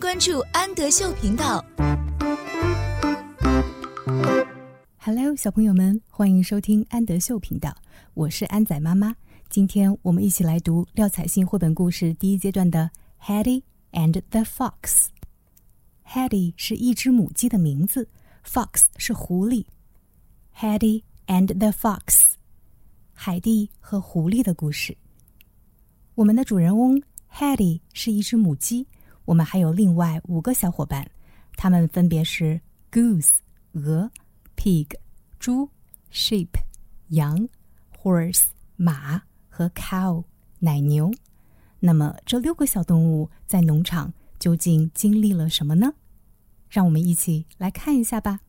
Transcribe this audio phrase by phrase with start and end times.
[0.00, 1.62] 关注安德秀频道。
[4.96, 7.76] Hello，小朋友们，欢迎收听安德秀频道，
[8.14, 9.14] 我是安仔妈妈。
[9.50, 12.90] 今天我们一起来读廖彩杏绘本故事第一阶段的
[13.26, 14.72] 《Hetty and the Fox》。
[16.08, 18.08] Hetty 是一只母鸡的名字
[18.42, 19.66] ，Fox 是狐狸。
[20.56, 22.32] Hetty and the Fox，
[23.12, 24.96] 海蒂和狐狸的故事。
[26.14, 28.86] 我们的主人翁 Hetty 是一只母鸡，
[29.25, 31.09] 我们还有另外五个小伙伴，
[31.55, 32.59] 他们分别是
[32.91, 33.35] Goose
[33.73, 34.09] 鹅、
[34.55, 34.87] Pig
[35.39, 35.69] 猪、
[36.11, 36.49] Sheep
[37.09, 37.47] 羊、
[38.01, 38.45] Horse
[38.75, 39.21] 马。
[39.57, 40.21] 和 cow
[40.59, 41.09] 奶牛，
[41.79, 45.93] 那么这六个小动物在农场究竟经历了什么呢？
[46.69, 48.41] 让我们一起来看一下吧。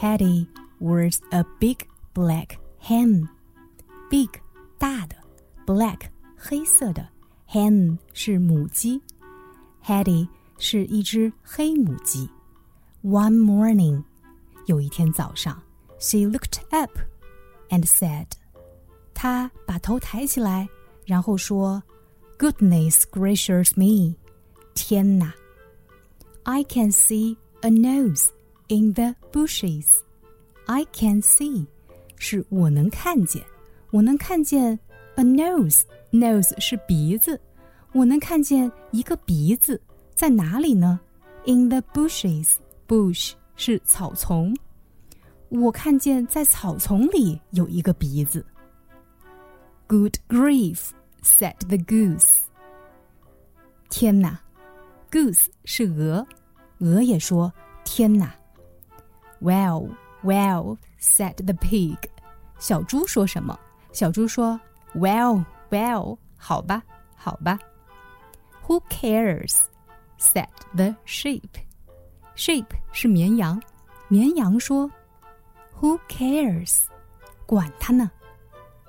[0.00, 0.48] Hetty
[0.80, 1.76] was a big
[2.12, 3.28] black hen.
[4.10, 4.30] Big
[4.80, 5.16] 大的，
[5.66, 6.00] black
[6.36, 7.08] 黑色的，
[7.48, 9.00] hen 是母鸡。
[9.84, 12.28] Hetty 是一只黑母鸡。
[13.02, 14.02] One morning.
[14.66, 15.62] 有一天早上，
[15.98, 16.90] she looked up
[17.68, 18.26] and said，
[19.14, 20.68] 她把头抬起来，
[21.04, 21.82] 然后说，
[22.36, 24.16] Goodness gracious me，
[24.74, 25.32] 天哪！
[26.42, 28.28] I can see a nose
[28.68, 31.66] in the bushes。I can see
[32.16, 33.44] 是我能看见，
[33.90, 34.78] 我能看见
[35.16, 37.38] a nose。nose 是鼻子，
[37.92, 39.80] 我能看见一个鼻子
[40.14, 41.00] 在哪里呢？
[41.46, 44.56] In the bushes。bush 是草丛，
[45.48, 48.46] 我看见在草丛里有一个鼻子。
[49.88, 50.90] Good grief!
[51.22, 52.36] said the goose.
[53.90, 54.40] 天哪，
[55.10, 56.24] goose 是鹅，
[56.78, 57.52] 鹅也说
[57.84, 58.32] 天哪。
[59.40, 59.90] Well,
[60.22, 61.98] well, said the pig.
[62.58, 63.58] 小猪说什么？
[63.92, 64.58] 小猪说，
[64.94, 66.82] Well, well，好吧，
[67.16, 67.58] 好吧。
[68.66, 69.58] Who cares?
[70.18, 71.48] said the sheep.
[72.36, 73.62] Sheep 是绵羊，
[74.08, 74.90] 绵羊说：“
[75.80, 76.80] Who cares？
[77.46, 78.10] 管他呢。”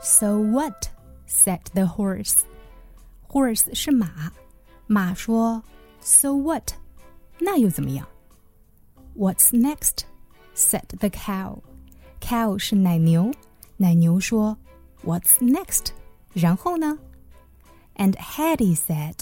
[0.00, 0.88] So what?
[1.26, 2.40] said the horse.
[3.28, 4.32] Horse 是马，
[4.86, 5.62] 马说：“
[6.00, 6.72] So what？
[7.38, 8.06] 那又怎么样？”
[9.16, 10.04] What's next?
[10.54, 11.62] said the cow.
[12.20, 13.32] Cow 是奶牛，
[13.76, 14.56] 奶牛说
[15.04, 15.88] ：“What's next？
[16.32, 16.98] 然后呢？”
[17.96, 19.18] And Hetty said，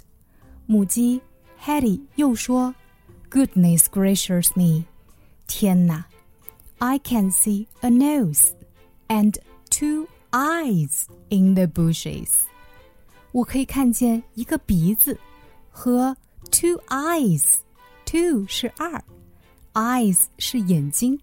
[0.67, 1.21] 母鸡
[1.63, 2.75] Hetty 又说。
[3.31, 4.85] Goodness gracious me！
[5.47, 6.05] 天哪！
[6.79, 8.51] I can see a nose
[9.09, 9.39] and
[9.71, 12.29] two eyes in the bushes。
[13.31, 15.19] 我可以看见一个鼻子
[15.71, 16.15] 和
[16.51, 19.03] two eyes。two 是二，
[19.73, 21.19] eyes 是眼睛。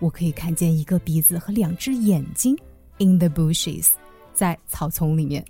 [0.00, 2.54] 我可以看见一个鼻子和两只眼睛
[3.02, 3.90] in the bushes，
[4.34, 5.44] 在草丛里面。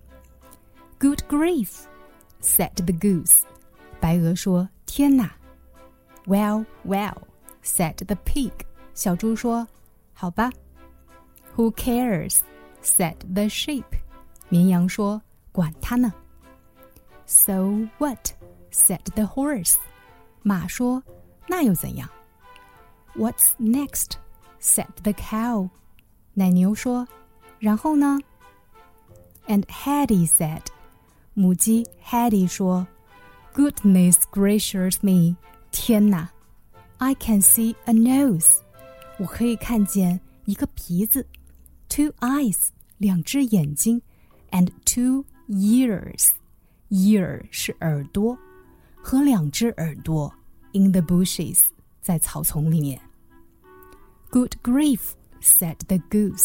[0.98, 3.42] Good grief！said the goose。
[4.00, 5.30] 白鹅说：“天哪！”
[6.26, 7.22] Well, well,
[7.62, 8.52] said the pig.
[8.94, 9.66] 小猪说：“
[10.12, 10.50] 好吧。”
[11.56, 12.40] Who cares?
[12.82, 13.84] said the sheep.
[14.48, 15.20] 绵羊说：“
[15.52, 16.12] 管他呢。”
[17.26, 18.32] So what?
[18.70, 19.76] said the horse.
[20.42, 21.02] 马说：“
[21.48, 22.08] 那又怎样？”
[23.14, 24.18] What's next?
[24.60, 25.70] said the cow.
[26.34, 27.06] 奶牛说：“
[27.62, 28.18] 然后呢？”
[29.46, 30.62] And Hetty said.
[31.34, 35.36] 母鸡 Hetty 说：“Goodness gracious me!”
[35.70, 36.30] 天哪！
[36.98, 38.58] I can see a nose，
[39.18, 41.22] 我可以看见一个鼻子；
[41.88, 44.00] two eyes，两只眼睛；
[44.50, 48.36] and two ears，ear 是耳朵，
[48.96, 50.34] 和两只耳朵。
[50.72, 51.60] In the bushes，
[52.02, 53.00] 在草丛里面。
[54.30, 56.44] Good grief，said the goose，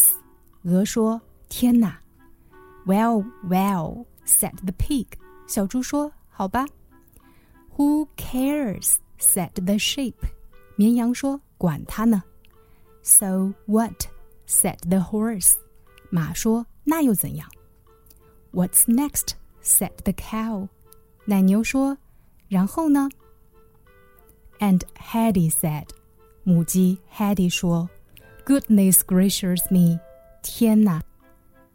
[0.64, 1.98] 鹅说：“天哪！”
[2.86, 5.06] Well，well，said the pig，
[5.46, 6.66] 小猪说：“好吧。”
[7.76, 10.14] Who cares？said the sheep.
[10.76, 12.22] 绵羊说：“管他呢。”
[13.02, 14.06] So what?
[14.46, 15.54] said the horse.
[16.10, 17.48] 马说：“那又怎样？”
[18.52, 19.34] What's next?
[19.62, 20.68] said the cow.
[21.24, 21.98] 奶牛说：“
[22.48, 23.08] 然后呢？”
[24.60, 25.88] And Hetty said.
[26.44, 27.88] 母鸡 Hetty 说：“
[28.44, 29.98] Goodness gracious me!
[30.42, 31.00] 天哪！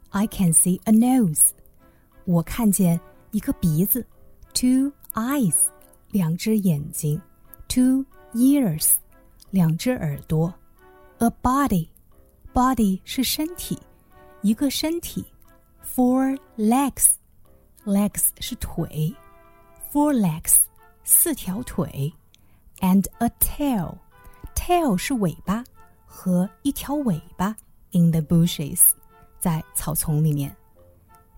[0.10, 1.52] I can see a nose.
[2.26, 3.00] 我看见
[3.32, 4.06] 一个鼻子，
[4.54, 5.56] two eyes，
[6.12, 7.22] 两只眼睛。
[7.68, 8.04] Two
[8.34, 8.94] ears，
[9.52, 10.52] 两只耳朵；
[11.20, 13.78] a body，body 是身体，
[14.42, 15.24] 一个身体；
[15.86, 19.16] four legs，legs 是腿；
[19.92, 20.62] four legs
[21.04, 22.12] 四条腿；
[22.80, 25.64] and a tail，tail 是尾巴
[26.08, 27.56] 和一条尾巴。
[27.94, 28.82] In the bushes，
[29.40, 30.56] 在草丛里面。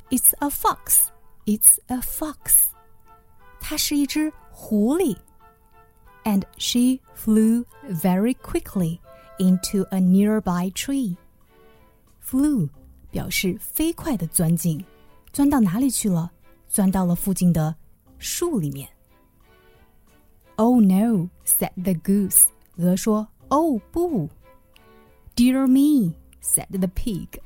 [0.09, 1.07] It's a fox.
[1.45, 2.65] It's a fox.
[3.59, 5.17] 它是一只狐狸。
[6.23, 8.99] And she flew very quickly
[9.39, 11.15] into a nearby tree.
[12.23, 12.69] Flew
[13.09, 14.85] 表示飞快的钻进，
[15.31, 16.31] 钻到哪里去了？
[16.67, 17.75] 钻到了附近的
[18.17, 18.87] 树里面。
[20.57, 21.29] Oh no!
[21.45, 22.43] said the goose.
[22.77, 24.29] 鹅说：“哦不。”
[25.35, 26.13] Dear me!
[26.45, 27.39] said the pig.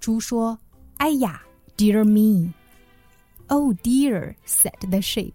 [0.00, 1.42] 猪说：“哎呀，
[1.76, 2.52] Dear me!
[3.48, 4.34] Oh dear!
[4.44, 5.34] said the sheep.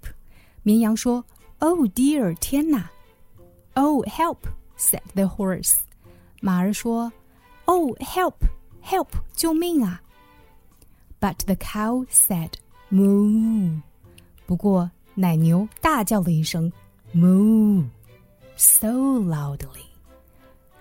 [0.64, 1.24] 绵羊说：“
[1.60, 2.36] Oh dear!
[2.36, 2.90] 天哪！”
[3.76, 4.48] Oh help!
[4.78, 5.76] said the horse.
[6.42, 7.12] 马儿说：“
[7.66, 8.36] Oh help!
[8.84, 9.10] Help!
[9.34, 10.02] 救命啊！”
[11.20, 12.52] But the cow said,
[12.92, 13.82] "Moo."
[14.46, 16.72] 不过奶牛大叫了一声
[17.14, 17.86] "Moo"
[18.56, 19.86] so loudly，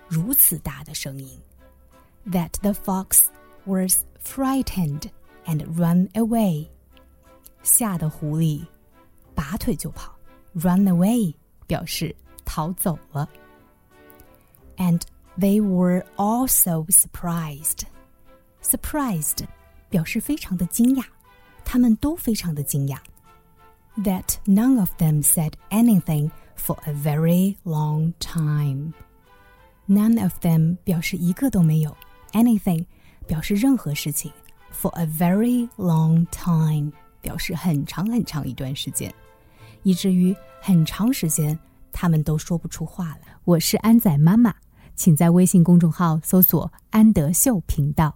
[0.07, 1.39] 如此大的声音
[2.29, 3.27] ，that the fox
[3.65, 5.09] was frightened
[5.45, 6.67] and ran away，
[7.63, 8.65] 吓得狐狸
[9.33, 10.15] 拔腿就跑，
[10.55, 11.33] run away
[11.67, 13.27] 表示逃走了。
[14.77, 15.01] And
[15.37, 17.83] they were also surprised.
[18.61, 19.45] Surprised
[19.89, 21.05] 表示非常的惊讶，
[21.63, 22.97] 他们都非常的惊讶。
[23.97, 28.93] That none of them said anything for a very long time.
[29.87, 31.95] None of them 表示一个都没有
[32.32, 32.84] ，anything
[33.26, 34.32] 表示任何事情
[34.72, 39.12] ，for a very long time 表示很长很长一段时间，
[39.82, 41.58] 以至于很长时间
[41.92, 43.20] 他们都说不出话来。
[43.44, 44.54] 我是安仔妈妈，
[44.94, 48.14] 请在微信公众号搜索“安德秀频道”。